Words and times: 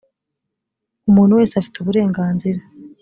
umuntu 1.09 1.37
wese 1.39 1.53
afite 1.55 1.75
uburenganzira. 1.79 2.61